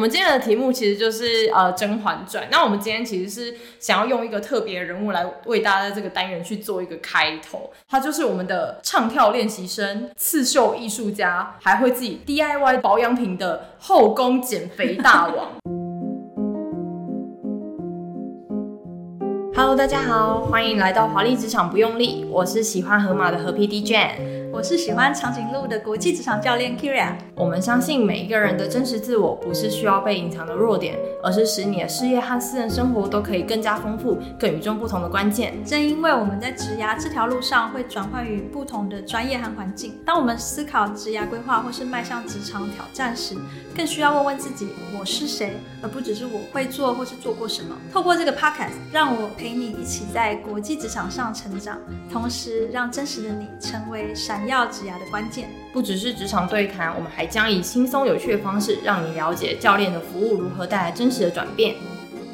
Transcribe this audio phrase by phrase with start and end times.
[0.00, 15.50] 我们今天的题目其实就是呃《甄嬛传》，那我们今天其实是想要用一个特别人物来为大家在这个单元去做一个开头，他就是我们的唱跳练习生、刺绣艺术家，还会自己 DIY 保养品的后宫减肥大王。
[19.54, 24.39] Hello，大家好，欢迎来到华丽职场不用力，我是喜欢河马的河皮 DJ。
[24.52, 27.14] 我是喜欢长颈鹿的国际职场教练 Kyria。
[27.36, 35.64] 我们相信每一个人的真实自我不是需要被隐藏的弱点，而是使你的事业和私人生活都可以更加丰富、更与众不同的关键。
[35.64, 43.36] 正因为我们在职涯这条路上会转换于不同的专业和环境，当我们思考职涯规划或是迈向职场挑战时，
[43.76, 45.52] 更需要问问自己：我是谁？
[45.80, 47.76] 而不只是我会做或是做过什么。
[47.92, 51.78] 透过这个 Podcast，让我陪你一起在国际职场上成长，
[52.12, 54.39] 同时让真实的你成为闪。
[54.46, 61.74] 要职涯的关键，不只是职场对谈，我们还将以轻松有趣的方式，让你了解教练的服务如何带来真实的转变。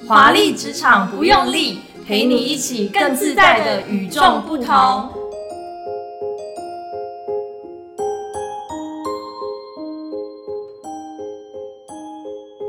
[0.07, 5.26] 华丽职场不用力，陪你一起更自在的与众不同。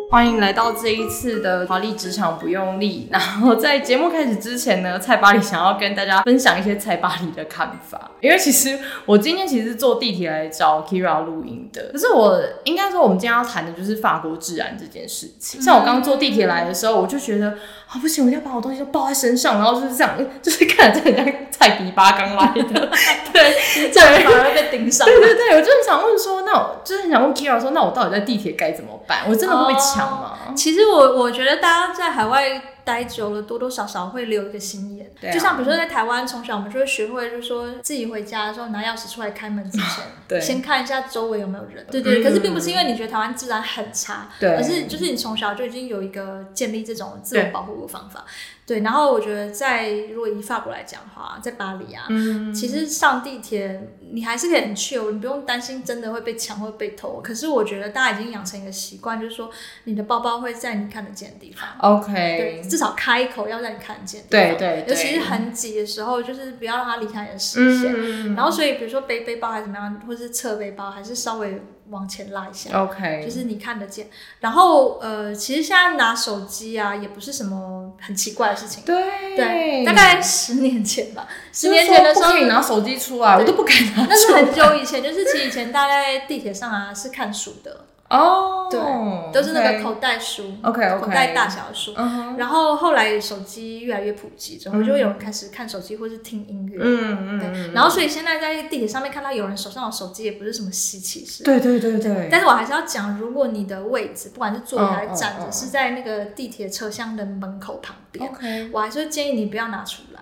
[0.09, 3.09] 欢迎来到这一次的华丽职场不用力。
[3.11, 8.11] 然后在节目开始之前呢，蔡巴里想要跟大家分享一些蔡巴里的看法。
[8.21, 11.89] 因为其实我今天其实是坐地铁来找 Kyria 录音的。
[11.91, 15.61] 可是我应该说，我们今天要谈的就是法国治安这件事情。
[15.61, 17.49] 像我刚坐地铁来的时候，我就觉得
[17.89, 22.63] 啊，不行，我一定要把我东西都抱在身上，然后就是这样，就是看着这很像菜逼巴刚来的，
[23.33, 23.55] 对，
[23.91, 25.05] 这样反而被盯上。
[25.05, 29.23] 对对对，我就很想问说，那我就是很想问 Kyria 说，那我到底在地铁该怎么办？
[29.27, 30.53] 我真的会被抢？
[30.55, 35.09] 其实我我觉得大家在海外待久了，多多少少会留一个心眼。
[35.19, 41.85] 对啊，就像比如说在台湾，从小我们就会学会，就是说自己回家的时候拿钥匙出来开门之前， 对，先看一下周围有没有人。
[41.89, 48.25] 对对，对，可是并不是因为你觉得台湾治安很差，对，而是就是你从小就已经有一个建立这种自我保护的方法。
[48.67, 57.21] 对，然后我觉得在如果以法国来讲的话，在巴黎啊，嗯，其实上地铁你还是可以很 chill，你不用担心真的会被抢或被偷。
[57.23, 59.49] 可是我觉得大家已经养成一个习惯，就是说
[59.85, 64.57] 你的包包会在你看得见的地方，OK，对，至少开口要在你看得见的地方。
[64.57, 67.93] 对对，尤其是很挤的时候，就是不要让它离开你的视线。
[67.95, 71.61] 嗯，然后所以比如说背背包还是怎么样，或是侧背包，还是稍微。
[71.89, 74.09] 往前拉一下，OK，就是你看得见。
[74.39, 78.83] 然后呃，其实现在拿手机啊，也不是什么很奇怪的事情。
[78.83, 84.05] 对对，大概十年前吧， 十年前的时候你拿手机出来，我都不敢拿。
[84.09, 87.85] 那是很久以前，就是其实以前大概地铁上啊是看书的。
[88.09, 90.97] 哦，oh, 对，都是那个口袋书，OK.
[91.01, 91.93] 口袋大小的书。
[91.93, 92.37] Uh.
[92.37, 96.79] 然后后来手机越来越普及之后，就会有人开始看手机或是听音乐。
[96.81, 97.73] 嗯嗯，对。
[97.73, 101.43] 然后所以现在在地铁上面看到有人手上有手机，也不是什么稀奇事。
[101.43, 102.29] 对对对对。
[102.31, 105.53] 但是我还是要讲，如果你的位置不管是坐着还是站着，oh, oh, oh.
[105.53, 110.21] 是在那个地铁车厢的门口旁边，OK，我还是建议你不要拿出来，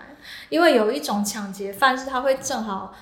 [0.50, 2.96] 因为有一种抢劫犯是他会正好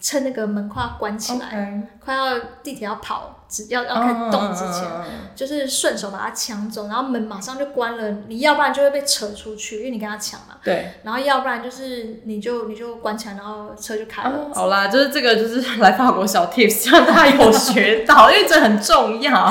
[0.00, 3.34] 趁那个门快要关起来.快要地铁要跑。
[3.50, 4.86] 只要要开始动之前，
[5.34, 8.18] 就是顺手把它抢走，然后门马上就关了。
[8.28, 10.56] 你要不然就会被扯出去，因为你跟他抢嘛。
[10.62, 10.92] 对。
[11.02, 14.32] 然后要不然就是你就你就关起来，然后车就开了。
[14.48, 19.50] 嗯、好啦，就是这个就是来法国小 tips，让大家有学到，因为这很重要，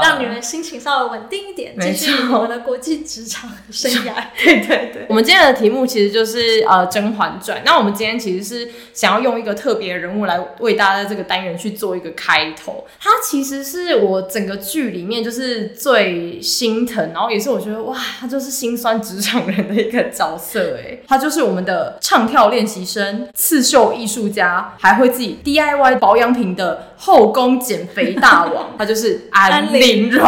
[0.00, 4.14] 让你们心情稍微稳定一点，继续我们的国际职场生涯。
[4.38, 5.06] 对对对。
[5.08, 12.84] 我们今天的题目其实就是呃《甄嬛传》，那我们今天其实是想要用一个特别人物来为大家在这个单元去做一个开头。
[13.00, 30.22] 他其实是我整个剧里面就是最心疼，然后也是我觉得哇，他就是心酸职场人的一个角色哎，他就是我们的唱跳练习生、刺绣艺术家，还会自己 DIY 保养品的后宫减肥大王， 他就是安陵容。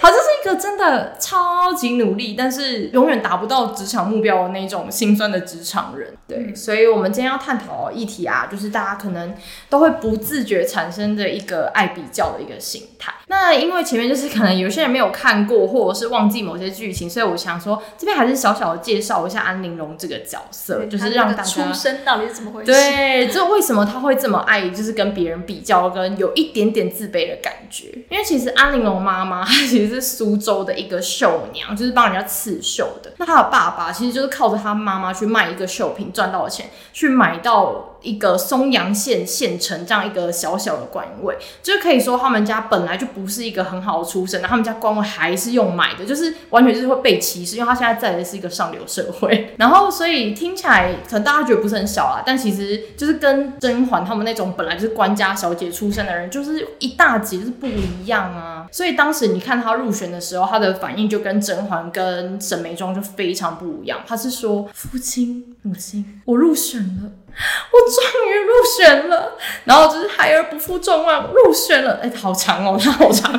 [0.00, 6.14] 他就是一个真的超级努力，但是永远达不到职场目标的那种心酸的职场人。
[6.26, 9.34] 对，所以我们今天要探讨议题啊，就是大家可能
[9.68, 13.12] 都会不不自觉产生的一个爱比较的一个心态。
[13.26, 22.72] 那因为前面就是可能有些人没有看过，或者是忘记某些剧情，所以我想说这边还是小小的介绍一下安陵容这个角色，就是让大家出生到底是怎么回事？
[22.72, 27.88] 对，就为什么他会这么爱，就是跟别人比较，跟有一点点自卑的感觉。
[28.08, 33.12] 因为其实安陵容妈妈她其实是苏州的一个绣娘，就是帮人家刺绣的。
[33.18, 37.84] 那她的爸爸其实就是靠着他妈妈去卖一个绣品赚到的钱，去买到。
[38.00, 49.54] 一个松阳县县城这样一个小小的官位，就是可以说他们家本来就不是一个很好的出身，然后他们家官位还是用买的，就是完全就是会被歧视，因为他现在在的是一个上流社会。
[49.58, 58.66] 然后所以听起来可能大家觉得不是很小啊，但其实就是跟甄嬛他们那种本来就是官家小姐出身的人，就是一大截是不一样啊。
[58.70, 64.00] 所以当时你看他入选的时候，他的反应就跟甄嬛跟沈眉庄就非常不一样。
[64.06, 67.10] 他是说：“父亲母亲，我入选了。”
[67.70, 73.32] 我终于入选了，然后就是孩儿不负众望入选了，哎、欸，好长哦，他 好长，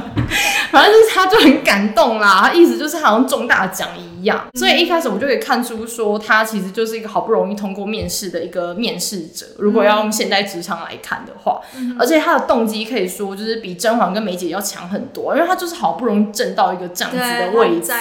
[0.71, 11.59] 反正就是他就很感动啦，他意思就是好像中大奖一样，所以一开始我就可以看出说他其实就是一个好不容易通过面试的一个面试者，如果要用现代职场来看的话，
[11.99, 17.93] 而且他的动机可以说就是比甄嬛跟梅姐要强很多，因为他就是好不容易挣到一个这样子的位置。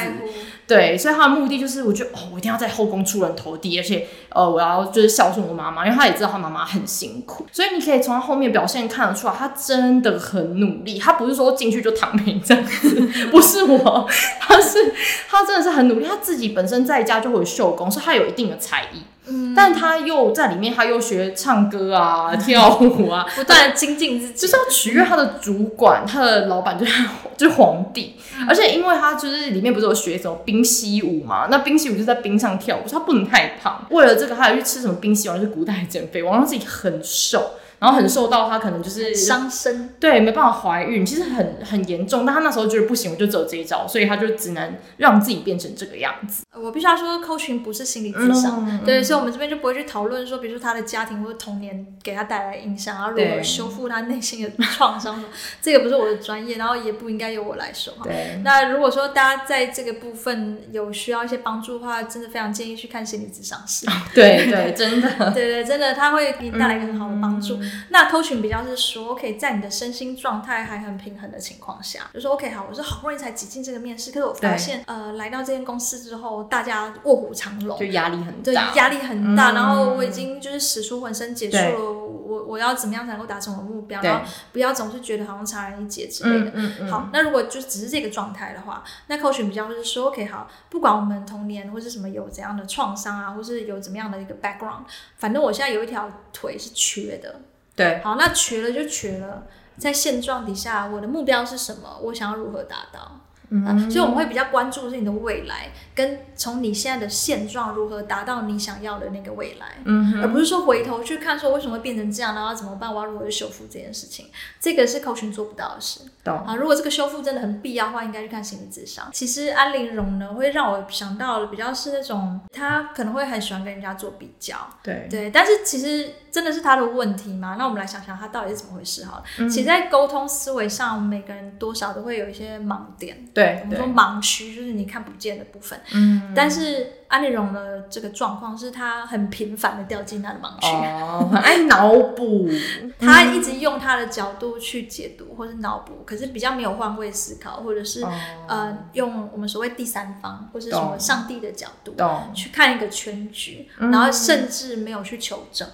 [0.69, 10.99] 对，所以他的目的就是，我觉得哦，我一定要在后宫出人头地，而且呃，我要就是孝顺我妈妈，因为他也知道他妈妈很辛苦，所以你可以从他后面表现看得出来，他真的很努力。
[10.99, 13.01] 他不是说进去就躺平这样子，
[13.33, 14.07] 不是我，
[14.39, 14.95] 他是
[15.27, 19.03] 他真的是很努力，他自己本身在家就会绣工，所以他有一定的才艺。
[19.29, 27.05] 嗯，但他又在里面，他又学唱歌啊、 跳舞啊， 不断精进自己，就是要取悦他的主管，他的老板就是
[27.37, 28.17] 就是皇帝。
[28.49, 33.85] 而且因为他就是里面不是有学什么冰溪舞嘛，那冰溪舞就是在冰上跳舞，他不能太胖。
[33.91, 37.53] 为了这个，他还去吃什么冰溪丸，就是古代减肥，王让自己很瘦。
[37.79, 42.27] 然后很受到他可能就是伤身，对，没办法怀孕，其实很很严重。
[42.27, 46.45] 但他那时候觉得不行，我就走这一招，所以他就只能让自己变成这个样子。
[46.61, 55.23] 我必须要说，Coaching 不是心理智商，嗯、对，所以我们这边就不会去讨论说，比如说他的家庭或者童年给他带来影响，然后如何修复他内心的创伤，
[55.63, 57.95] 这个不是我的专业，然后也不应该由我来说。
[58.03, 63.87] 对，那如果说大家在这个部分有需要一些帮助的话，真的非常建议去看心理智商师。
[64.13, 67.55] 对对，真的， 对对，真的他会给你带来一个很好的帮助。
[67.61, 79.53] 嗯、那 Coaching 比较是说，OK，在你的身心状态还很平衡的情况下，就说 OK 好，我是好不容易才挤进这个面试，可是我发现，呃，来到这间公司之后，大家卧虎藏龙，就压力很大，对，压力很大。
[79.53, 84.01] 嗯、然后我已经就是使出浑身解数了，我我要怎么样才能够达成我的目标？
[84.03, 86.91] 然后不要总是觉得好像差人一截之类的。
[86.91, 94.83] 好，那如果就只是这个状态的话，那 Coaching 比较是说 OK 好，不管我们童年或是什么有怎样的创伤啊，或是有怎么样的一个 background，
[95.17, 97.41] 反正我现在有一条腿是缺的。
[97.79, 99.47] 对，好，那瘸了就瘸了，
[99.77, 101.97] 在现状底下，我的目标是什么？
[102.03, 103.21] 我想要如何达到？
[103.51, 112.95] 嗯、啊，所以我们会比较关注的是你的未来，跟从你现在的现状如何达到你想要的那个未来，嗯哼，而不是说回头去看说为什么会变成这样，然后怎么办？
[112.95, 114.27] 我要如何去修复这件事情？
[114.61, 116.01] 这个是 coaching 做不到的事。
[116.23, 119.09] 懂啊，如果这个修复真的很必要的话，应该去看心理智商。
[119.13, 127.57] 其实安陵容呢，会让我想到比较是那种他可能会很喜欢跟人家做比较，对对，但是其实真的是他的问题吗？
[127.59, 129.23] 那我们来想想他到底是怎么回事哈。
[129.39, 133.27] 嗯、其实，在沟通思维上，每个人多少都会有一些盲点。
[133.39, 135.81] 对，我们说盲区就是你看不见的部分。
[135.95, 142.49] 嗯，但是安陵容的这个状况是，他很频繁的掉进他的盲区，哦，很爱脑补，
[142.99, 148.11] 他一直用他的角度去解读或是脑补，可是比较没有换位思考，或者是、哦、
[148.49, 151.95] 呃用我们所谓第三方或是什么上帝的角度
[152.35, 155.69] 去看一个全局，然后甚至没有去求证。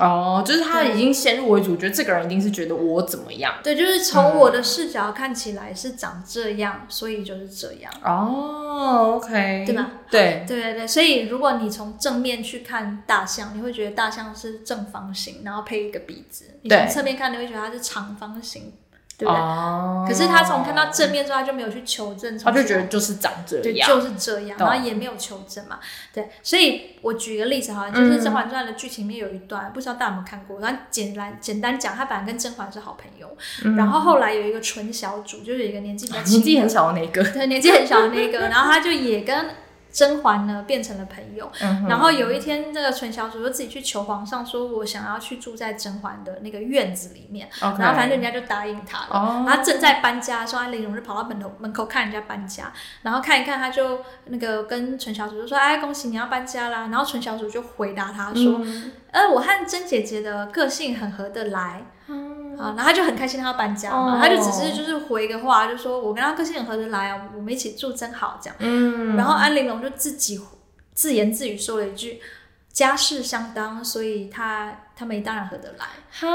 [0.00, 3.54] 哦，就是他已经先入为主，觉得这个人一定是觉得我怎么样？
[3.62, 7.92] 对，就是从我的视角看起来是长这样，嗯、所以就是这样。
[8.02, 9.90] 哦，OK，对吧？
[10.10, 10.86] 对，对对对。
[10.86, 18.72] 所以如果你从正面去看大象，你会觉得大象是正方形，然后配一个鼻子；你从侧面看，你会觉得它是长方形。
[19.20, 19.38] 对不对？
[19.38, 25.78] 哦、可是他从看到正面之后，他就没有去求证，他就觉得就是长这样，对，就是这样，然后也没有求证嘛。
[26.14, 30.58] 对，所以我举个例子哈，就是《甄嬛传》的剧情里面有一段，嗯、不知道大家有没有看过？
[30.60, 33.28] 然后简单简单讲，他本来跟甄嬛是好朋友，
[33.64, 39.46] 嗯、然后后来有一个纯小主，就是有一个年纪比较 年纪很小的那个，对，年纪很小的那个， 然后他就也跟。
[39.92, 49.20] 甄嬛呢变成了朋友，嗯、然后有一天，那个纯小主就自己去求皇上，说我想要去住在甄嬛的那个院子里面然后反正人家就答应他了。
[49.20, 49.48] Oh.
[49.48, 61.84] 然后正在搬家的时候，安陵容就跑到门头门口看人家搬家，然后看一看，他就那个跟纯小主就说：“哎，恭喜你要搬家啦！”然后纯小主就回答他说：“嗯、呃，我和甄姐姐的个性很合得来。”
[62.50, 68.56] 嗯啊，然后他就很开心他要搬家嘛，他就只是就是回个话，就说我跟他个性很合得来啊，我们一起住真好这样。
[68.58, 70.40] 嗯，然后安玲珑就自己
[70.92, 72.20] 自言自语说了一句。
[72.72, 75.86] 家世相当，所以他他们当然合得来。
[76.08, 76.28] 哈，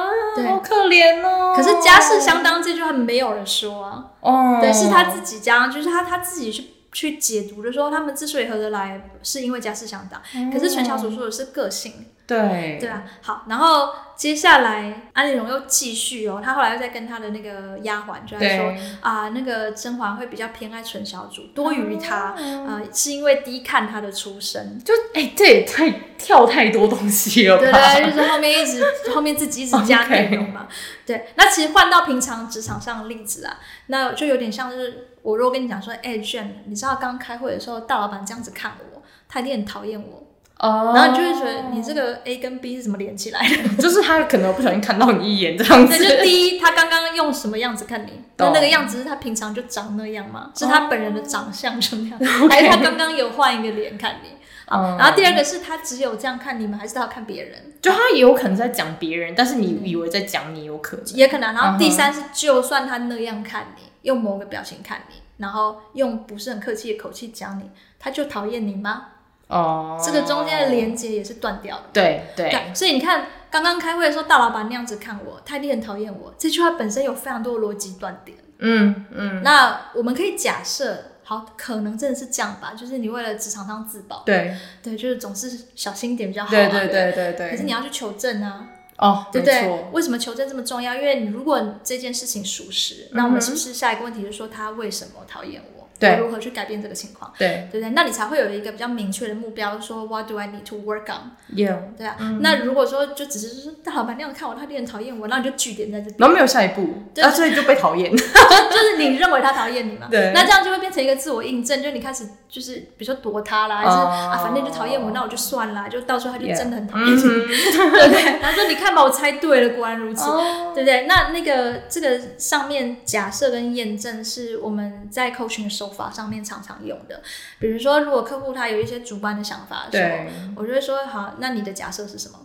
[0.50, 1.54] 好可怜哦。
[1.56, 4.06] 可是家世相当这句话没有人说啊。
[4.20, 10.22] 哦，对，是他自己讲，就是他他自己去去解读的，说他们之所以合得来，是因为家世相当。
[10.36, 12.06] 嗯、可是陈晓所说的是个性。
[12.28, 12.78] 对。
[12.80, 30.68] 对啊，好，然后接下来安陵容又继续哦，她后来又在跟她的那个丫鬟就在说啊，那个甄嬛会比较偏爱纯小主多于她啊、呃，是因为低看她的出身，就哎，这也太跳太多东西了吧，对对，就是后面一直 后面自己一直加内容嘛，
[31.06, 40.25] 对，那其实换到平常职场上的例子啊，那就有点像是我如果跟你讲说，哎，Jane，你知道刚开会的时候大老板这样子看我，他一定很讨厌我。
[40.58, 43.76] 哦，然后你就会觉得你这个 A 跟 B 是怎么连起来的？
[43.82, 45.98] 就是他可能不小心看到你一眼这样子。
[45.98, 48.12] 对，就第一，他刚刚用什么样子看你？
[48.38, 50.52] 那那个样子是他平常就长那样吗？
[50.56, 52.20] 是他本人的长相就那样，
[52.50, 54.30] 还是他刚刚有换一个脸看你？
[54.68, 57.74] 好，然后第二个是他只有这样看你们，还是他要看别人？
[57.82, 61.54] 就他也有可能在讲别人，但是你以为在讲你，有可能也可能。
[61.54, 67.70] 然后第三是，就算他那样看你，用某个表情看你，然后用不是很客气的口气讲你，
[68.00, 69.08] 他就讨厌你吗？
[69.48, 71.84] 哦，这个中间的连接也是断掉的。
[71.94, 76.34] 对对，所以你看，刚刚开会的时候，大老板那样子看我，他一定很讨厌我。
[76.38, 78.38] 这句话本身有非常多的逻辑断点。
[78.60, 79.42] 嗯嗯。
[79.44, 84.24] 那我们可以假设，好，可能真的是这样吧，就是你为了职场上自保。
[84.26, 86.50] 对对，就是总是小心一点比较好。
[86.50, 87.52] 对对对对对。
[87.52, 88.70] 可是你要去求证啊。
[88.98, 89.86] 哦，对不对？
[89.92, 90.96] 为什么求证这么重要？
[90.96, 95.75] 因为你如果这件事情属实，那我们是不是下一个问题就是说他为什么讨厌我？
[96.00, 97.32] 对，如何去改变这个情况？
[97.38, 97.92] 对，对不对？
[97.92, 102.18] 那你才会有一个比较明确的目标，说 What do I need to work on？Yeah，对啊。
[102.42, 108.12] 那如果说就只是说大老板那样看我，他有点讨厌我，那你就据点在这边，然后没有下一步，啊，所以就被讨厌。
[108.16, 110.08] 就是你认为他讨厌你嘛？
[110.12, 110.32] 对。
[110.34, 118.40] 那这样就会变成一个自我印证，就你开始就是比如说躲他啦，还是啊，反正就讨厌我，那我就算了，就到时候他就真的很讨厌你，对不 对？
[118.40, 120.26] 然后说你看吧，我猜对了，果然如此，
[120.74, 121.06] 对不对？
[121.08, 127.22] 那那个这个上面假设跟验证是我们在 coaching 的手法上面常常用的，
[127.60, 132.40] 比如说，如果客户他有一些主观的想法的时候，我就会说：好，那你的假设是什么？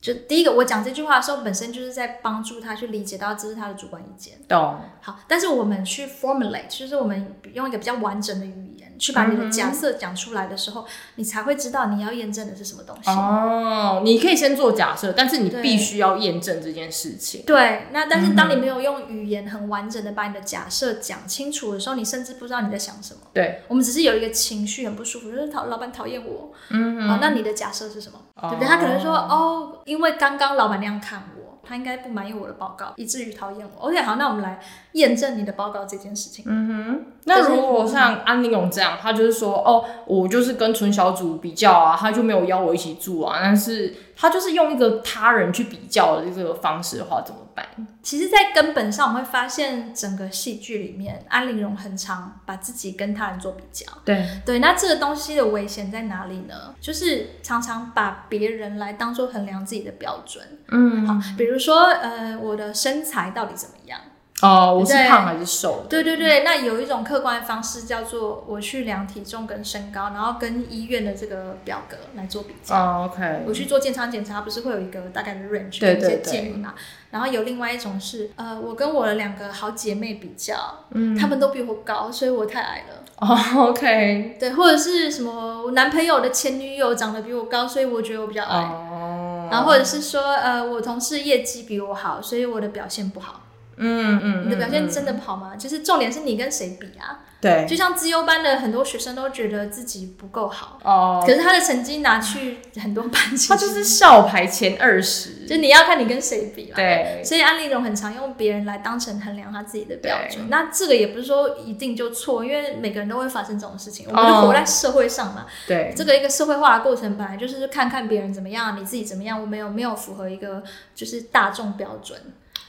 [0.00, 4.34] 就第一个，我讲这句话的时候，本身就是在帮助他去理解到这是他的主观意见。
[4.46, 4.78] 懂。
[5.00, 10.86] 好，但是我们去 formulate，就是我们用一个比较完整的语言去把你的假设讲出来的时候，嗯、
[11.16, 13.10] 你才会知道你要验证的是什么东西。
[13.10, 17.42] 哦，你可以先做假设，但是你必须要验证这件事情。
[17.46, 17.86] 对。
[17.92, 23.20] 那但是当你没有用语言很完整的把你的假设讲清楚的时候，你甚至不知道你在想什么。
[23.32, 23.62] 对。
[23.68, 26.52] 我们只是有一个情绪很不舒服，就是讨老板讨厌我。
[26.70, 27.08] 嗯哼。
[27.08, 28.18] 好，那你的假设是什么？
[28.42, 28.68] 对不对？
[28.68, 33.88] 他可能说哦，因为刚刚老板那样看我，他应该不满意我的报告，以至于讨厌我。
[33.88, 34.60] OK，好，那我们来
[34.96, 36.44] 验证你的报告这件事情。
[36.46, 37.04] 嗯哼。
[37.28, 47.66] 那如果像安陵容这样，他就是说哦，我就是跟纯小组比较啊，他就没有邀我一起住啊，但是他就是用一个他人去比较的这个方式的话，怎么办？
[48.00, 53.84] 其实，在根本上，我们会发现整个戏剧里面，安陵容很常把自己跟他人做比较。
[54.04, 56.76] 对对，那这个东西的危险在哪里呢？
[56.80, 60.44] 就是常常把别人来当做衡量自己的标准。
[60.68, 63.98] 嗯，好，比如说，呃，我的身材到底怎么样？
[64.42, 65.86] 哦，我是胖还是瘦？
[65.88, 72.76] 对对对，那有一种客观的方式叫做我去量体重跟身高，然后跟医院的这个表格来做比较。
[72.76, 73.44] 哦，OK。
[73.46, 76.74] 我去做健康检查，不是会有一个大概的 range 的一些建议嘛？
[77.10, 80.54] 然后有另外一种是，呃，我跟我的两个好姐妹比较，
[80.90, 83.02] 嗯，她们都比我高，所以我太矮了。
[83.16, 84.36] 哦，OK。
[84.38, 88.64] 对，或者是什么，我男朋友的前女友长得比我高，所以我觉得我比较矮。
[88.64, 89.48] 哦。
[89.50, 93.40] 然后或者是说，呃，我同事业绩比我好，所以我的表现不好。
[93.76, 95.50] 嗯嗯，你的表现真的不好吗？
[95.54, 97.20] 嗯、就是重点是你跟谁比啊？
[97.38, 106.76] 对，就像资优班的很多学生都觉得自己不够好哦，可是他的成绩拿去很多班级，他就是校排前二十，就你要看你跟谁比嘛。
[106.76, 110.48] 对，所以安利荣很常用别人来当成衡量他自己的标准。
[110.48, 115.44] 那这个也不是说一定就错，因为每个人都会发生这种事情，我们就活在社会上嘛。
[115.68, 120.62] 对，这个一个社会化的过程本来就是看看别人怎么样，你自己怎么样，我们有没有符合一个
[120.94, 122.18] 就是大众标准。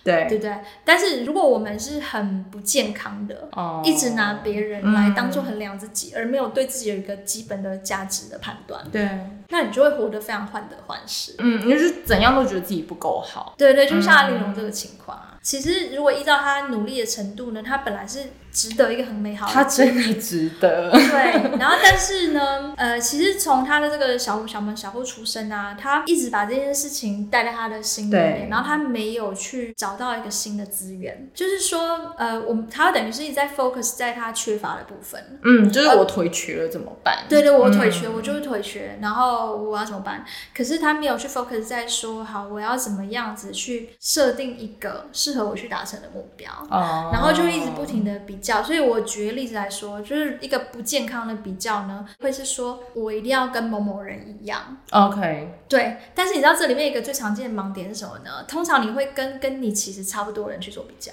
[0.07, 0.55] 对，对不对？
[0.85, 9.09] 但是如果我们是很不健康的，哦、一直拿别人来当做衡量自己，嗯、而没有对自己有一个基本的价值的判断，对，
[9.49, 11.35] 那你就会活得非常患得患失。
[11.39, 13.53] 嗯，你就是怎样都觉得自己不够好。
[13.57, 15.31] 对对，就像阿玲珑这个情况啊。
[15.31, 18.19] 嗯其实如果依照他努力的程度呢，他本来是。
[18.51, 20.89] 值得一个很美好的，他真的值得。
[20.91, 35.39] 对，然后但是呢，呃，其实从他的这个小小门小户出身啊，他一直把这件事情带在他的心里面，然后他没有去找到一个新的资源，就是说，呃，我们他等于是一直在 focus 在他缺乏的部分。
[35.43, 37.25] 嗯，就是我腿瘸了怎么办？
[37.29, 40.25] 对对，我腿瘸，嗯、我就是腿瘸，然后我要怎么办？
[40.55, 48.36] 可是他没有去 focus 在说，好，我要怎么样子去设定一个适合我去达成的目标，哦，然后就一直不停的比。
[48.41, 54.77] 所以，我举个例子来说，就是一个不健康的比较呢，会是说我一定要跟某某人一样。
[54.91, 55.97] OK，对。
[56.13, 58.43] 但是你知道这里面一个最常见的盲点是什么呢？
[58.47, 61.11] 通常你会跟跟你其实差不多的人去做比较。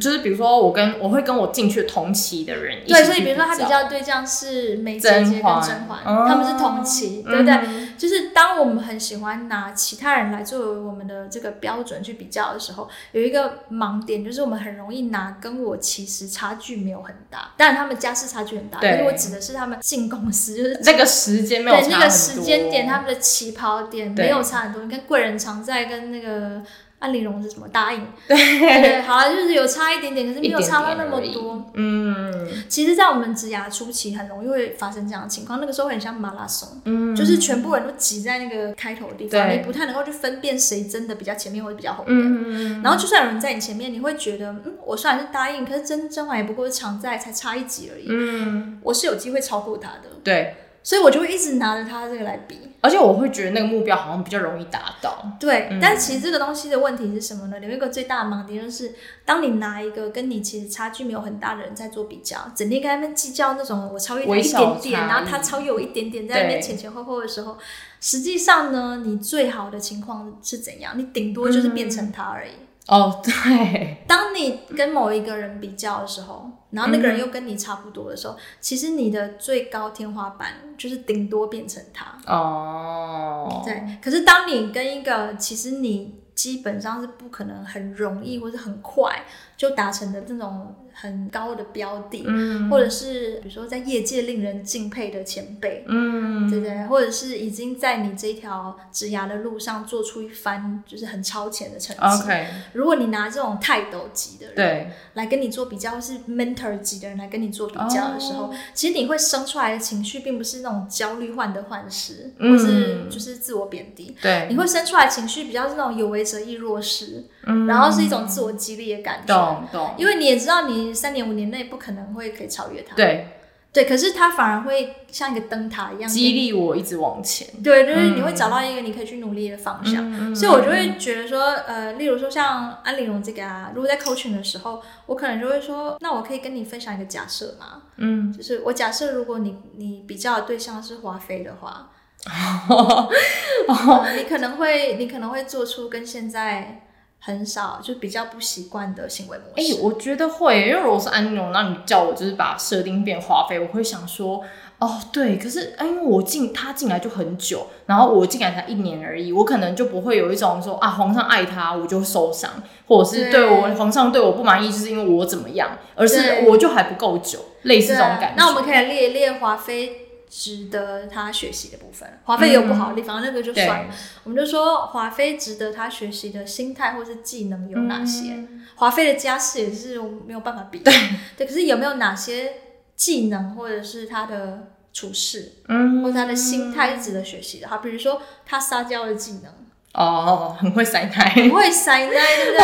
[0.00, 5.42] 就是比如说，我跟我会跟我进去同期的人一起，对，所以比如说他比较对象是梅姐姐跟甄
[5.86, 7.52] 嬛，嗯、他们是同期，对不对？
[7.54, 26.62] 嗯、就是当我们很喜欢拿其他人来作为我们的这个标准去比较的时候，有一个盲点，就是我们很容易拿跟我其实差距没有很大，当然他们家世差距很大，但是我指的是他们进公司就是那个时间没有差很多，对，那个时间点他们的起跑点没有差很多，你看贵人常在跟那个。
[27.02, 28.00] 安陵容是什么答应？
[28.28, 31.70] 对，对，好了，就是有差一点点，可是没有差到那么多。
[31.74, 35.60] 嗯，其实，在我们植牙初期，很容易会发生这样的情况。
[35.60, 42.16] 那个时候很像马拉松，嗯，就是全部人都挤在那个开头的地方，你不太能够去分辨谁真的比较前面或者比较后面。
[42.16, 48.06] 嗯，然后就算有人在你前面，你会觉得，嗯，我虽然是答应，可是甄甄嬛也不过是常在，才差一集而已。
[48.08, 50.08] 嗯，我是有机会超过他的。
[50.22, 50.54] 对。
[50.82, 55.24] 所以我就会一直拿着它这个来比，而且我会觉得那个目标好像比较容易达到。
[55.38, 57.60] 对，嗯、但其实这个东西的问题是什么呢？
[57.60, 58.92] 有一个最大的盲点就是，
[59.24, 67.56] 当你拿一个跟你其实差距没有很大的人在做比较，整天跟他们计较那种我超越他一点点，然后他超越我一点点，在那边前前后后的时候，
[68.00, 70.98] 实际上呢，你最好的情况是怎样？
[70.98, 72.50] 你顶多就是变成他而已。
[72.50, 74.04] 嗯哦，对。
[74.06, 82.16] 当你跟某一个人比较的时候，然后那个人又跟你差不多的时候，嗯、其实你的最高天花板就是顶多变成他。
[82.26, 83.62] 哦。
[83.64, 83.98] 对。
[84.02, 89.24] 可是当你跟一个其实你基本上是不可能很容易或者很快
[89.56, 90.74] 就达成的这种。
[90.92, 96.86] 很高的标的，嗯、或者是比如说在业界令人敬佩的前辈，嗯，对不对？
[96.86, 102.32] 或者是已经在你这条职涯的路上做出一番就是很超前的成绩。
[102.72, 104.90] 如果你拿这种泰斗级的人对。
[105.14, 114.16] 来跟你做比较，或是 mentor 级的人来跟你做比较的时候，哦、其实你会生出来的情绪并不是那种焦虑患得患失，嗯、或是就是自我贬低。
[114.22, 119.34] 对，你会生出来的情绪比较是那种有为者亦若是，嗯、然后是一种自我激励的感觉。
[119.34, 120.92] 懂懂，因为你也知道你。
[121.02, 122.94] 三年五年内不可能会可以超越他。
[122.94, 123.26] 对，
[123.72, 127.48] 对，可是他反而会像一个灯塔一样激励我一直往前。
[127.60, 129.96] 对，就是你会找到一个你可以去努力的方向。
[130.12, 137.82] 嗯、所以我就会觉得说，呃，例如说像安玲容这个啊，如果在 coaching 的时候，我可能就会说，那我可以跟你分享一个假设吗？
[137.96, 141.90] 嗯，就是我假设如果你你比较的对象是华妃的话，
[144.16, 146.81] 你可能会你可能会做出跟现在。
[147.24, 149.52] 很少，就比较不习惯的行为模式。
[149.54, 154.42] 哎、欸，我觉得会，因为如果是安陵容，那你叫我就是把设定变华妃，我会想说，
[154.80, 162.50] 哦，对，可是，因为我进他进来就很久，然后我进来才一年而已，我可能就不会有一种说啊，皇上爱他，我就受伤，
[162.88, 168.34] 或者是对我对皇上对我不满意，就是因为我怎么样，而是我就还不够久，类似这种感觉。
[168.36, 170.01] 那我们可以列一列华妃。
[170.34, 173.94] 值得他学习的部分，华妃有不好的地方，嗯、那个就算了。
[174.24, 178.42] 我们就说华妃值得他学习的心态或是技能有哪些？
[178.76, 180.78] 华妃、嗯、的家世也是没有办法比。
[180.78, 180.90] 对，
[181.36, 182.54] 对，可是有没有哪些
[182.96, 187.68] 技能或者是他的处事，嗯，或者他的心态是值得学习的？
[187.68, 189.52] 好，比如说他撒娇的技能，
[189.92, 192.56] 哦，很会塞奶，很会塞奶，对不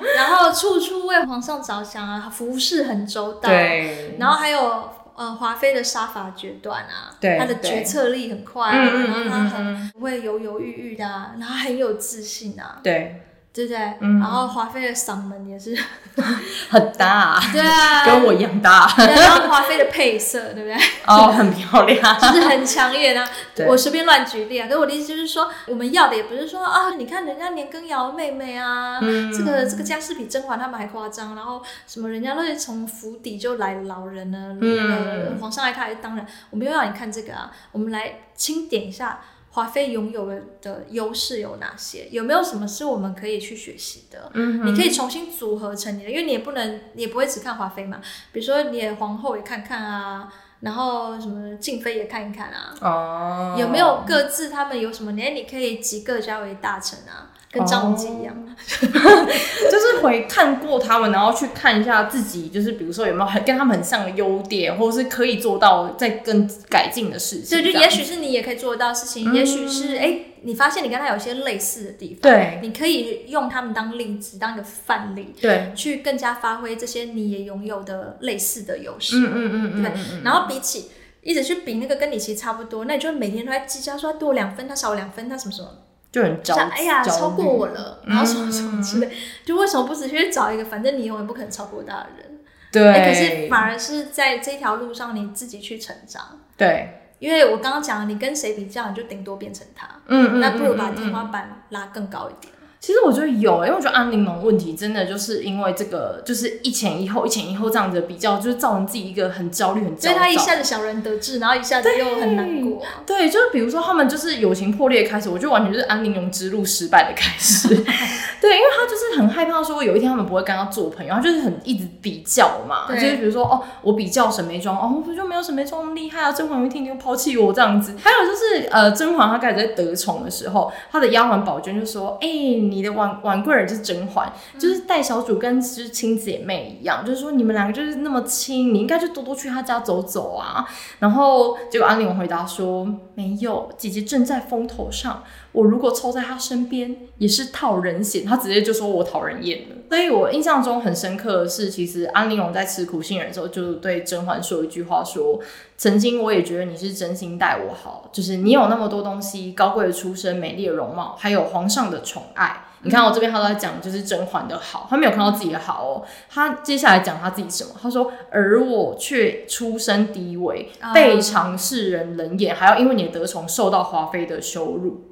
[0.00, 0.14] 对？
[0.14, 4.90] 然后处处为皇上着想啊，服侍很周到，对，然后还有。
[5.16, 13.22] 呃，华妃的杀伐决断啊，对她的决策力很快，啊，然后她很不会犹犹豫豫的，啊，然后很有自信啊，对。
[13.52, 13.78] 对不对？
[14.00, 15.76] 然后华妃的嗓门也是
[16.70, 18.88] 很大，对啊，跟我一样大。
[18.96, 20.76] 然后华妃的配色，对不对？
[21.04, 23.28] 哦，很漂亮，就是很强烈啊。
[23.66, 39.20] 我随便乱举例啊，可是我的意思就是说，我们要的也不是说啊，你看人家年羹尧妹妹啊，这个这个家世比甄嬛他们还夸张，然后什么人家都是从府邸就来老人呢，那个皇上爱他还是当然，我们又要你看这个啊，我们来清点一下。
[39.52, 40.26] 华妃拥有
[40.62, 42.08] 的优势有哪些？
[42.10, 44.30] 有没有什么是我们可以去学习的？
[44.34, 48.00] 嗯，你可以重新组合成你的，因为你也不能，你也不会只看华妃嘛。
[48.32, 52.74] 比如说，你的皇后也看看啊，然后什么静妃也看一看啊。
[52.80, 55.12] 哦，有没有各自他们有什么？
[55.12, 57.29] 你你可以集各家为大臣啊。
[57.52, 58.36] 跟张无忌一样，
[58.68, 67.60] 就是回看过他们，然后去看一下自己，就是比如说有没有很跟他们很像的优点，或者是可以做到再更改进的事情。
[67.60, 79.16] 对，就也许是你也可以做得到的事情，嗯、也许是哎、欸，你发现你跟他有些类似的地方，对，你可以用他们当例子，当一个范例，对，去更加发挥这些你也拥有的类似的优势。
[79.16, 79.92] 嗯嗯嗯嗯，对。
[80.22, 80.90] 然后比起
[81.22, 85.68] 一直去比那个跟你其实差不多，那你就每天都在计较说他多两分，他少两分，他什么什么。
[86.12, 89.12] 就很着急，哎呀，超过我了，然后什么什么之类，嗯、
[89.44, 92.40] 就为什么不直接去找一个，反正你永远不可能超过他的人，
[92.72, 93.08] 对、欸。
[93.08, 96.96] 可是反而是在这条路上你自己去成长，对。
[97.20, 102.50] 因为我刚刚讲，你跟谁比较，你就顶多变成他，嗯嗯，那不如把天花板拉更高一点。
[102.80, 110.10] 其实我觉得有、欸，因为我觉得安陵容问题真的就是因为这个，就是一前一后，一前一后这样子的比较，就是造成自己一个很焦虑、很焦虑。
[110.10, 112.82] 所以他一下子小人得志，然后一下子又很难过。
[113.04, 117.68] 对，就是比如说他们就是友情破裂开始，我觉得完全就是安陵容之路失败的开始。
[118.40, 122.86] 对，因为他就是很害怕说有一天他们不会跟他做朋友，他就是很一直比较嘛。
[122.88, 126.32] 就是比如说哦，我比较沈眉庄，哦，我就没有沈眉庄那么厉害啊。
[126.32, 127.94] 甄嬛有一天就抛弃我这样子。
[128.02, 140.64] 还有就是呃，甄嬛她开始在得宠的时候，她的丫鬟宝娟就说：“哎、欸，你的婉婉贵。”贵人就是甄嬛，就是带小主跟就是亲姐妹一样，就是说你们两个就是那么亲，你应该就多多去她家走走啊。
[141.00, 149.76] 然后结果安陵容回答说：“没有，姐姐正在风头上，我如果凑在他身边也是讨人嫌。”他直接就说我讨人厌了。
[149.88, 155.40] 所以我印象中很深刻的是，其实安陵容在吃苦杏仁的时候，就对甄嬛说一句话说
[155.76, 166.02] ：“曾经我也觉得你是真心待我好，就是你有那么多东西，高贵的出身、美丽的容貌，还有皇上的宠爱。”你看我这边，他都在讲，就是甄嬛的好，他没有看到自己的好哦。
[166.30, 167.72] 他接下来讲他自己什么？
[167.82, 175.08] 他说：“而我却出身低微，被尝世人冷眼，还要因为你的得宠受到华妃的羞辱。”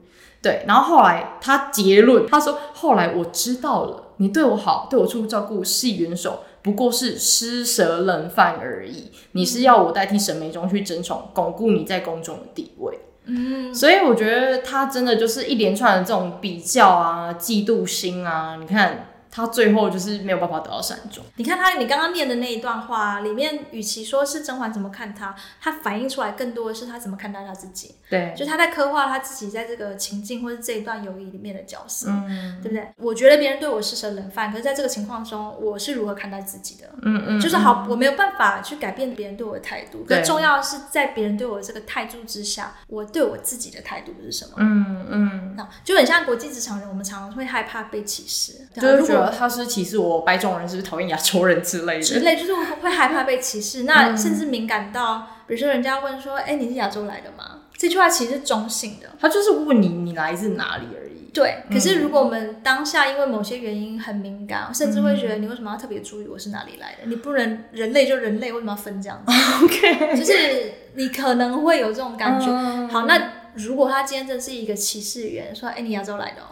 [0.48, 9.10] 对，然后后来他结论，他说：“后来我知道了，你对我好，对我出照顾，施以援手，不过是施舍冷饭而已。
[9.32, 19.08] 你是要我代替沈眉庄去争宠，巩固你在宫中的地位。”嗯，所以我觉得他真的就是一连串的这种比较啊、嫉妒心啊，你看。
[19.38, 21.24] 他最后就是没有办法得到善终。
[21.36, 27.94] 你看他，你刚刚念的那一段话里面，与其说是甄嬛怎么看他，他反映出来更多的是他怎么看待他自己。
[28.10, 32.88] 对，就他在刻画他自己在这个情境或者这一段友谊里面的角色，嗯，对不对？
[32.96, 36.88] 我觉得别人对我施舍冷饭，可是在这个情况中，我是如何看待自己的？
[37.02, 44.54] 嗯嗯，就是好，我没有办法去改变别人对我的态度，更重要的是在别人对我的这个态度之下，我对我自己的态度是什么？
[44.56, 52.02] 嗯嗯，那就很像国际职场人，我们常常会害怕被歧视，就是他是歧视我白种人，是不是讨厌亚洲人之类的？
[52.02, 61.30] 之类就是会害怕被歧视，那甚至敏感到，比如说人家问说：“哎、欸，你是亚洲来的吗？”这句话其实是中性的，他就是问你你来自哪里而已。
[61.32, 67.06] 对，可是如果我们当下因为某些原因很敏感，甚至会觉得你为什么要特别注意我是哪里来的？
[67.06, 69.32] 你不能人类就人类，为什么要分这样子？
[69.64, 72.46] OK，就是你可能会有这种感觉。
[72.88, 76.42] 好，那如果他今天真是一个歧视员，说：“哎、欸，你亚洲来的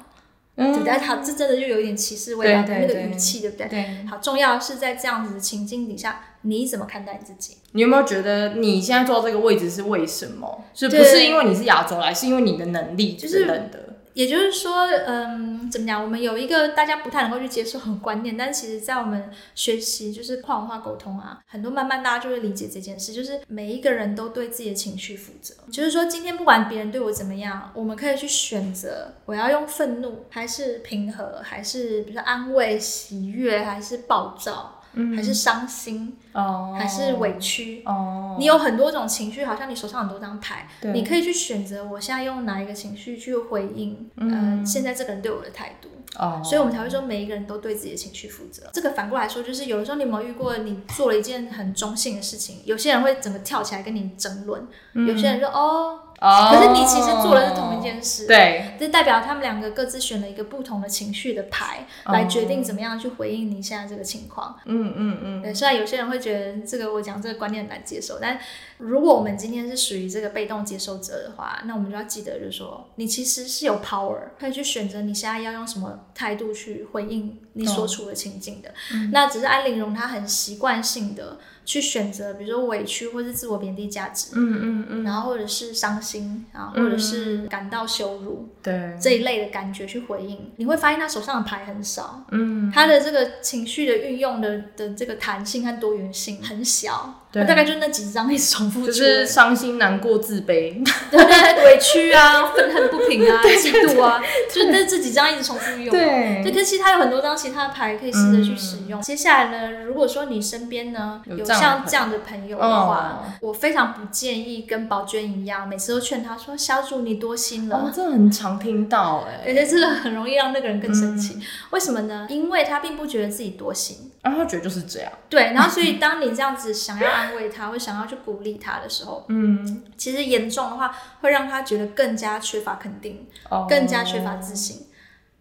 [0.56, 0.98] 哦。”对不对？
[0.98, 3.68] 好，这真的就有一点歧视味道的那个语气，对不对？
[3.68, 4.06] 对。
[4.08, 7.56] 好，重要的是在这样子的情境底下，你怎么看待你自己？
[7.72, 10.64] 你有没有觉得你现在坐到这个位置是为什么？
[10.74, 13.86] 是不是因为你是亚洲来，是因为你的能力就是等的？
[14.16, 16.02] 也就是说，嗯，怎么讲？
[16.02, 25.55] 我们有一个大家不太能够去接受的观念，但其实，在我们学习就是跨文化沟通啊，很多慢慢大家就会理解这件事，就是每一个人都对自己的情绪负责。
[25.70, 34.75] 就是说，今天不管别人对我怎么样，我们可以去选择，我要用愤怒，还是平和，还是比如说安慰、喜悦，还是暴躁。
[35.14, 48.70] 还是伤心，哦，还是委屈，哦，你有很多种情绪，好像你手上很多张牌，对，你可以去选择，我现在用哪一个情绪去回应，嗯，呃，现在这个人对我的态度，哦，所以我们才会说每一个人都对自己的情绪负责。
[48.72, 56.00] 这个反过来说，就是有的时候你有没有遇过，你做了一件很中性的事情，有些人会整个跳起来跟你争论，有些人说哦。
[56.18, 62.14] Oh, 可是你其实做的是同一件事，对，这代表他们两个各自选了一个不同的情绪的牌，oh.
[62.14, 64.59] 来决定怎么样去回应你现在这个情况。
[64.64, 65.42] 嗯嗯嗯。
[65.42, 68.38] 对，虽然有些人会觉得这个我讲这个观念很难接受，但
[68.79, 78.70] 如果我们今天是属于这个被动接受者的话，那我们就要记得，就是说你其实是有 power 可以去选择你现在要用什么态度去回应你所处的情境的。
[78.70, 79.11] Oh.
[79.12, 81.37] 那只是安玲容她很习惯性的。
[81.66, 97.25] 去选择，比如说委屈，或是自我贬低价值，嗯嗯嗯，然后或者是伤心啊，或者是感到羞辱，对这一类的感觉去回应，你会发现他手上的牌很少，嗯，他的这个情绪的运用的的这个弹性和多元性很小。
[97.37, 104.22] 对，大概就那几张一直重复，就是伤心、难过、自卑，对对，委屈啊、 愤恨不平啊、嫉妒啊，
[104.53, 105.90] 就那这几张一直重复用。
[105.90, 109.01] 对，可是其实它有很多张其他的牌可以试着去使用。
[109.01, 112.57] 接下来呢，如果说你身边呢有像这样的朋友。
[112.57, 121.38] 的话，我非常不建议跟宝娟一样，每次都劝他说：“小主你多心了。”哦，这很常听到哎，而且这个很容易让那个人更生气。
[121.70, 122.27] 为什么呢？
[122.31, 125.12] 因为他并不觉得自己多心，然后他觉得就是这样。
[125.28, 133.26] 对，然后所以当你这样子想要安慰他，或想要去鼓励他的时候，嗯，其实严重的话会让他觉得更加缺乏肯定，
[133.68, 134.86] 更加缺乏自信。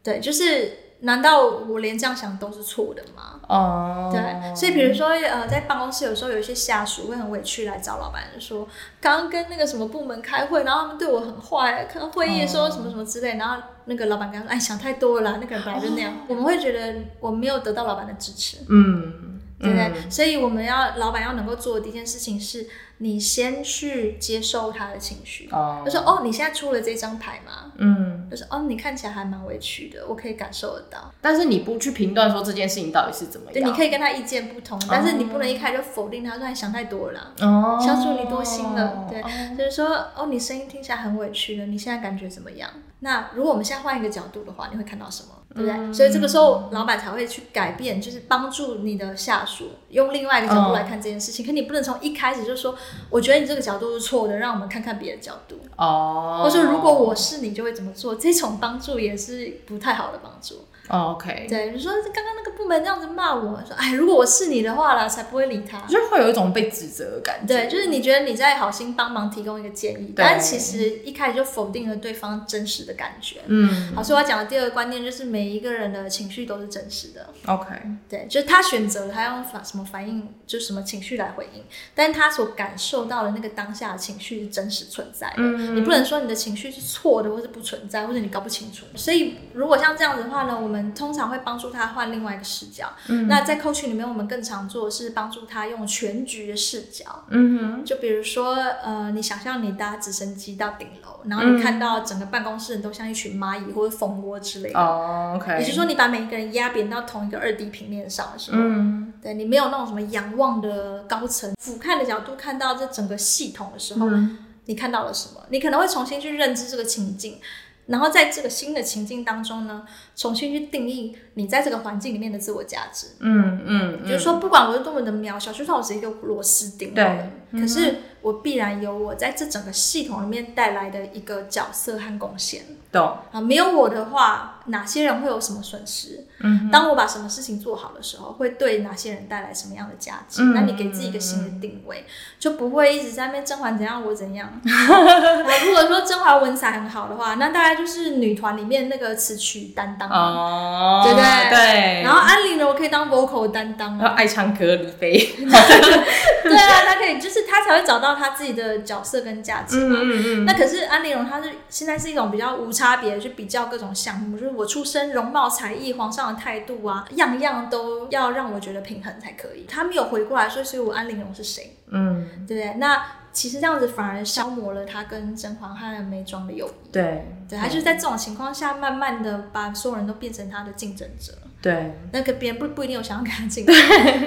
[0.03, 0.84] 对，就是。
[1.05, 3.39] 难道我连这样想都是错的吗？
[3.47, 8.67] 哦，对，所以比如说，呃，在办公室有时候有一些下属会很委屈来找老板说，
[8.99, 19.34] 刚刚跟那个什么部门开会，然后他们对我很坏，可能会议说什么什么之类，然后那个老板跟他说，哎，想太多了啦，那个人本来就那样，我们会觉得我没有得到老板的支持，嗯，
[19.65, 20.09] 对不对？
[20.09, 22.67] 所以我们要老板要能够做的第一件事情是。
[22.99, 27.73] 你先去接受他的情绪，哦就说哦，你现在出了这张牌吗？
[27.75, 31.11] 嗯，就是哦，你看起来还蛮委屈的，我可以感受得到。
[31.19, 37.33] 但是你不去评断说这件事情到底是怎么样，对，你可以跟他意见不同，但是你不能一开始就否定他，说你想太多了。
[37.41, 39.21] 哦，小主你多心了，对，
[39.57, 42.69] 就是说哦，你声音听起来很委屈的，你现在感觉怎么样？
[42.99, 45.29] 那如果我们现在换一个角度的话，你会看到什么？
[45.53, 45.77] 对不对？
[45.77, 51.45] 嗯、所以这个时候，老板才会去改变，就是帮助你的下属用另外一个角度来看这件事情。
[51.45, 52.75] 嗯、可你不能从一开始就说，
[53.09, 55.59] 我觉得你这个角度是错的，让我们看看别的角度。
[55.77, 56.41] 哦。
[56.43, 58.15] 或者说，如果我是你，就会怎么做？
[58.15, 60.65] 这种帮助也是不太好的帮助。
[60.87, 67.47] Oh, OK，对，你说刚刚那个部门这样子骂我说，哎，如果我是你的话啦，才不会理他，就会有一种被指责的感觉。
[67.47, 73.41] 对，就是你觉得你在好心帮忙提供一个建议，对但其实一开始就否定了对方真实的感觉。
[73.47, 77.29] 嗯，好，所以我要讲的第二个观念就是每一个人的情绪都是真实的。
[77.47, 77.73] OK，
[78.07, 81.63] 对，就是他选择了他用反什么反应，就什么情绪来回应，
[81.95, 85.35] 但他所感受到的那个当下的情绪是真实存在的。
[85.37, 88.85] 嗯，你不能说你的情绪是错的，或是不存在，或者你搞不清楚。
[88.95, 92.91] 所以如果像这样子的话呢，我们我们通常会帮助他换另外一个视角。
[93.07, 97.23] 嗯，那在 coaching 里面，我们更常做的是帮助他用全局的视角。
[97.29, 104.79] 嗯哼，就比如说，呃，你想象你搭直升机到顶楼，然后你看到整个办公室人都像一群蚂蚁或者蜂窝之类的。
[104.79, 105.59] 哦，OK。
[105.59, 115.41] 也就是说，你把每一个人压扁到同一个二 D 平面上的时候，嗯，对，你没有那种什么仰望的高层俯瞰的角度看到这整个系统的时候，嗯，你看到了什么？
[115.49, 117.39] 你可能会重新去认知这个情境。
[117.87, 123.07] 然后在这个新的情境当中呢，重新去定义你在这个环境里面的自我价值。
[123.19, 127.95] 嗯嗯，嗯就是说，不管我是多么的渺小，就算我是一个螺丝钉，对，可是
[128.25, 132.63] 我必然有我在这整个系统里面带来的一个角色和贡献。
[132.91, 136.25] 懂啊，没有我的话，哪些人会有什么损失？
[136.39, 140.41] 嗯，当我把什么事情做好的时候，会对哪些人带来什么样的价值？
[140.41, 142.03] 嗯、那你给自己一个新的定位，
[142.39, 144.49] 就不会一直在那边甄嬛怎样我怎样。
[144.63, 151.49] 如果说甄嬛文采很好的话，那大概就是女团里面那个词曲担当哦，对不对？
[151.51, 152.01] 对。
[152.03, 155.11] 然后安陵容可以当 vocal 担当，然 后爱唱歌李飞，
[155.45, 159.99] 对啊，她可以，就是她才会找到她自己的角色跟价值嘛。
[160.01, 160.45] 嗯嗯嗯。
[160.45, 162.85] 那可是安陵容，她是现在是一种比较无差。
[162.85, 169.65] 差别去比较各种项目，就是我出身、容貌、才艺、皇上的态度啊，样样都要让我觉得平衡才可以。
[169.67, 171.75] 他没有回过来说，所以我安陵容是谁？
[171.87, 172.75] 嗯，对不对？
[172.75, 176.91] 那其实这样子反而消磨了他跟甄嬛和眉庄的友谊。
[176.91, 181.33] 对，对，他就是在这种情况下，慢慢的把所有人都变成他的竞争者。
[181.65, 183.75] 对，那个别人不不一定有想要跟他竞争，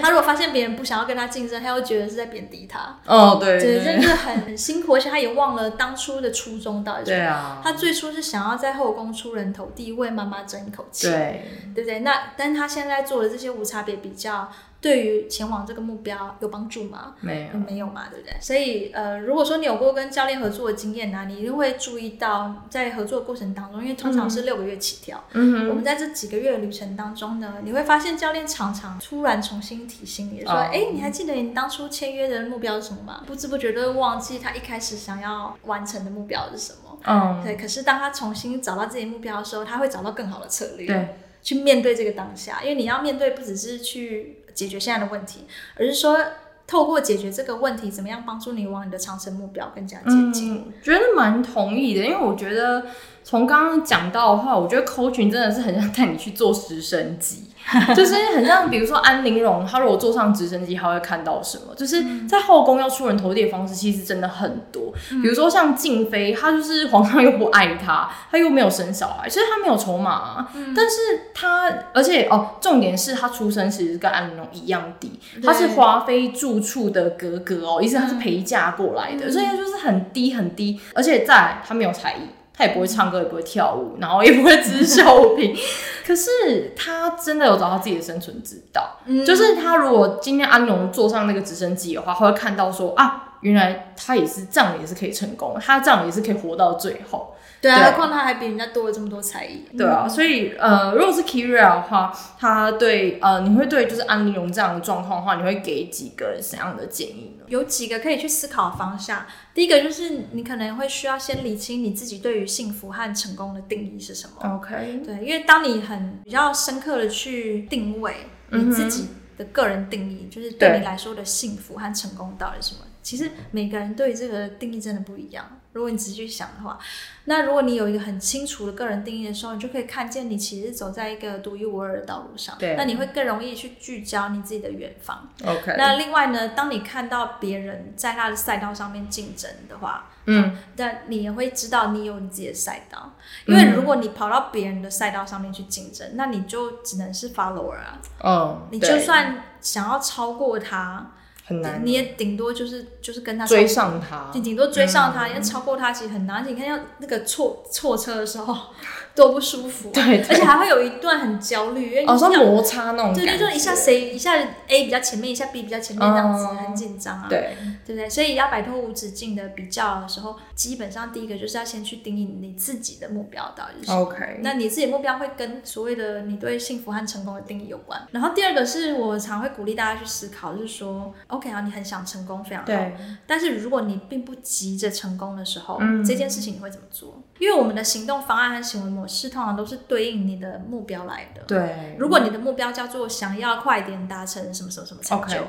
[0.02, 2.98] 他如果发现别人不想要跟他竞争，他又觉得是在贬低他。
[3.06, 7.22] 哦，对，对，真的是很辛苦，而且他也忘了当初的初衷到底是什么。
[7.22, 11.08] 对啊，他最初是想要在后宫出人头地，为妈妈争一口气。
[11.08, 11.44] 对，
[11.76, 12.00] 对不对？
[12.00, 14.50] 那但他现在做的这些无差别比较。
[14.80, 17.14] 对于前往这个目标有帮助吗？
[17.20, 18.36] 没有，没有嘛，对不对？
[18.40, 33.24] 所以，呃，如果说你有过跟教练合作的经验呢，你一定会注意到，在合作过程当中，因为通常是六个月起跳，嗯哼，我们在这几个月的旅程当中呢，你会发现教练常常突然重新提醒你说，哎，你还记得你当初签约的目标是什么吗？
[33.26, 36.98] 不知不觉都会忘记他一开始想要完成的目标是什么。
[37.04, 37.56] 嗯，对。
[37.56, 44.37] 可是当他重新找到自己目标的时候，他会找到更好的策略，对，去面对这个当下，因为你要面对不只是去。
[44.58, 46.18] 解决现在的问题，而是说
[46.66, 50.56] 透过解决这个问题，怎么样帮助你往你的长程目标更加接近？
[50.56, 52.86] 嗯，觉得蛮同意的，因为我觉得
[53.22, 57.44] 从刚刚讲到的话，我觉得 coaching 真的是很想带你去做直升级。
[57.94, 61.74] 就是很像，比如说安陵容，她如果坐上直升机，她会看到什么？
[61.76, 64.92] 就是在后宫要出人头地的方式，其实真的很多。
[65.22, 70.48] 比如说像静妃，她就是皇上又不爱她，她又没有生小孩，其实她没有筹码啊。
[70.74, 70.96] 但是
[71.34, 82.20] 她，而且哦，重点是她出身其实跟安陵容一样低，她是华妃住处的格格哦，意思她是陪嫁过来的，所以她就是很低很低，而且在她没有才艺。
[82.58, 85.56] 他也不会唱歌，也不会跳舞，然后也不会织绣品。
[86.04, 88.98] 可是他真的有找到自己的生存之道。
[89.06, 97.34] 嗯，就是他如果今天安龙坐上那个直升机的话，他会看到说啊，原来他也是这样，也是可以成功，他这样也是可以活到最后。
[97.60, 99.64] 对啊，何况他还比人家多了这么多才艺。
[99.76, 107.44] 对啊，所以呃，如果是 Kyria 的话，他对呃，你会对就是安陵容这样的状况的话，你会给几个怎样的建议呢？
[107.48, 109.26] 有几个可以去思考的方向。
[109.54, 114.56] 第一个就是你可能会需要先理清你自己对于幸福和成功的定义是什么。
[114.56, 122.82] OK，对，因为当你很比较深刻的去定位你自己的个人定义，嗯、就是对你来说的幸福和成功到底是什么？
[123.08, 125.42] 其实每个人对这个定义真的不一样。
[125.72, 126.78] 如果你仔细去想的话，
[127.24, 132.54] 那如果你有一个很清楚的个人定义的时候，你就可以看见你其实走在一个独一无二的道路上。
[132.58, 135.26] 对，那你会更容易去聚焦你自己的远方。
[135.42, 135.74] OK。
[135.78, 143.14] 那另外呢，当你看到别人在他的赛道上面竞争的话，嗯，但你也会知道你有你自己的赛道。
[143.46, 147.98] 因为如果你跑到别人的赛道上面去竞争，那你就只能是 follower 啊。
[148.22, 151.12] 嗯，你就算想要超过他。
[151.48, 156.36] 很难，你也顶多就是就是跟他追上他，你顶多追上他，因为超过他其实很难。
[156.36, 158.54] 而且你看要那个错错车的时候
[159.16, 164.36] 多不舒服，对，而且还会有一段很焦虑，因为好像摩擦那种，对，就说一下谁一下
[164.68, 167.56] A 比较前面，一下 B 比较前面这样子，很紧张啊，对，
[167.86, 168.08] 对不对？
[168.08, 173.90] 所以要摆脱无止境的比较的时候，基本上第一个就是要先去定义你自己的目标到底是。
[173.90, 178.06] OK，那你自己的目标会跟所谓的你对幸福和成功的定义有关。
[178.12, 181.12] 然后第二个是我常会鼓励大家去思考，就是说。
[181.38, 182.66] OK 啊，你很想成功，非常好。
[182.66, 182.94] 对。
[183.26, 187.22] 但是如果你并不急着成功的时候，嗯，这件事情你会怎么做？
[187.38, 191.42] 因为我们的行动方案和行为模式通常都是对应你的目标来的。
[191.46, 191.96] 对。
[191.98, 195.44] 如果你的目标叫做想要快点达成什么什么什么成就，Okay.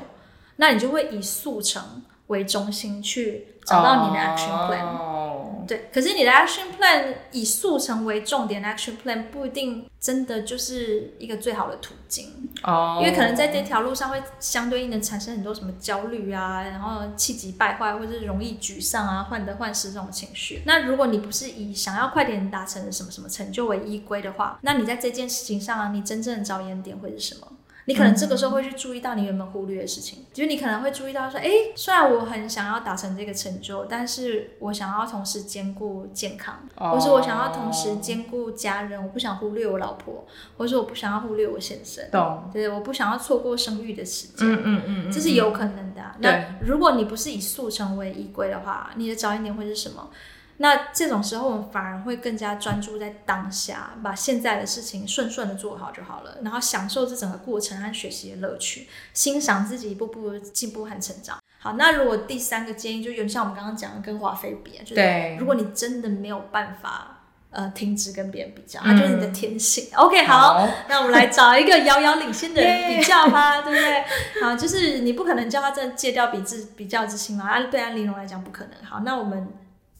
[0.56, 4.96] 那你就会以速成为中心去找到你的 action plan。
[4.96, 5.66] Oh.
[5.66, 5.88] 对。
[5.92, 12.49] 可是你的 action plan 以速成为重点，action plan 不一定真的就是一个最好的途径。
[12.62, 12.98] 哦。
[13.00, 20.62] 因为可能在这条路上会相对应的产生很多什么焦虑啊，然后气急败坏，或者是容易沮丧啊、患得患失这种情绪。
[20.66, 27.46] 那如果你不是以想要快点达成什么什么成就为依归的话，那你在这件事情上啊，你真正的着眼点会是什么？
[27.90, 40.24] 你可能这个时候会去注意到你原本忽略的事情，就是你可能会注意到说，哎，虽然我很想要达成这个成就，但是我想要同时兼顾健康，或是我想要同时兼顾家人，我不想忽略我老婆，
[40.56, 42.48] 或是我不想要忽略我先生，懂？
[42.52, 46.00] 对，我不想要错过生育的时间，嗯嗯嗯，这是有可能的。
[46.20, 50.08] 那如果你不是以速成为依归的话，你的着眼点会是什么？
[50.62, 61.38] 那这种时候，我们反而会更加专注在当下，把现在的事情顺顺的做好就好了，然后享受这整个过程和学习的乐趣，欣赏自己一步步的进步和成长。
[61.58, 69.88] 好，那如果第三个建议，就有点像我们刚刚讲的跟华妃比，就是如果你真的没有办法呃停止跟别人比较，它就是你的天性。
[69.92, 74.04] 嗯、 OK，好，好，那我们来找一个遥遥领先的人 比较吧，对不对？
[74.42, 78.74] 好，就是你不可能叫他真的戒掉比自比较之心嘛，啊，对安陵容来讲不可能。
[78.84, 79.48] 好，那我们。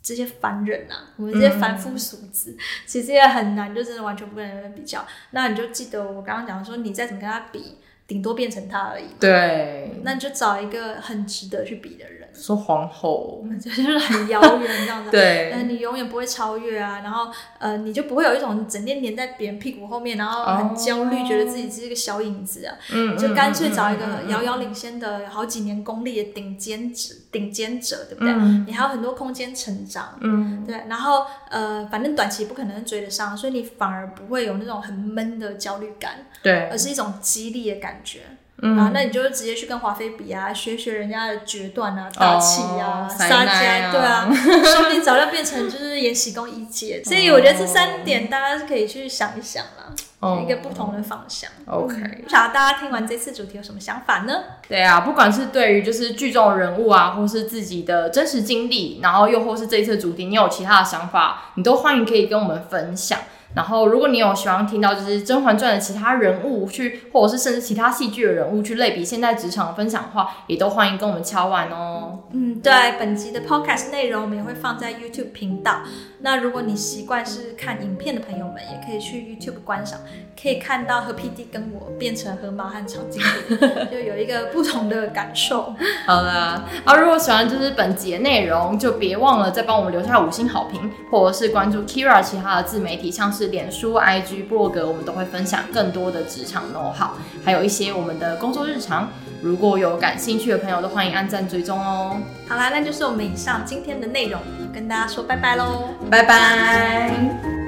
[0.03, 5.07] 这些凡人啊，我们这些凡夫俗子，嗯、其实也很难，就真的完全不跟人比较。
[5.31, 9.05] 那你就记得我刚刚讲说，你再怎么跟他比，顶多变成他而已。
[9.21, 12.20] 对，那你就找一个很值得去比的人。
[12.35, 15.11] 说皇后， 就是很遥远这样子。
[15.13, 17.01] 对，呃，你永远不会超越啊。
[17.03, 22.75] 然后，呃，你就不会有一种整天黏在别人屁股后面，然后很焦虑，觉得自己是一个小影子啊。
[22.93, 28.33] 嗯，就干脆找一个遥遥领先的好几年功力的顶尖者，顶尖者，对不对？
[28.33, 28.65] 嗯。
[28.67, 30.19] 你还有很多空间成长。
[30.21, 30.65] 嗯。
[30.67, 36.27] 对，然后呃，反正短期不可能追得上，所以你反而不会有那种很闷的焦虑感。
[36.43, 36.69] 对。
[36.69, 38.21] 而是一种激励的感觉。
[38.63, 44.29] 嗯、啊，那你就直接去跟华妃比啊，学学人家的决断啊、大气啊、撒娇、哦，对啊，
[44.65, 47.03] 说不定早就变成就是延禧宫一姐。
[47.05, 51.51] 所以我觉得这三点大家是可以去想一想啦，哦、一个不同的方向。
[51.67, 54.35] OK，不晓得大家听完这次主题有什么想法呢？
[54.69, 63.19] 对啊，不管是对于就是剧中的人物啊，或是自己的真实经历，然后又或是这一次主题，你有其他的想法，你都欢迎可以跟我们分享。
[63.53, 72.21] 然后，如果你有喜欢听到就是《甄嬛传》的其他人物去，或者是甚至其他戏剧的人物去类比现在职场的分享的话，也都欢迎跟我们敲完哦。
[72.33, 75.81] 嗯，对，本集的 podcast 内容我们也会放在 YouTube 频道。
[76.23, 79.99] 那如果你习惯是看影片的朋友们，也可以去 YouTube 观赏，
[80.41, 83.57] 可以看到和 PD 跟我变成河马和长颈鹿，
[83.91, 85.75] 就有一个不同的感受。
[86.07, 97.11] 好了，啊，如果喜欢就是本集的内容，就别忘了再帮我们留下五星好评，或者是关注 Keira 其他的自媒体，像是脸书、IG、部落格，我们都会分享更多的职场 know how，
[97.45, 99.09] 还有一些我们的工作日常。
[99.43, 102.17] 如果有感兴趣的朋友，都欢迎按赞追踪哦。
[102.47, 104.41] 好啦，那就是我们以上今天的内容，
[104.73, 107.60] 跟大家说拜拜喽，拜拜。